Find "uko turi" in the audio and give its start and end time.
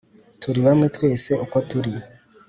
1.43-1.93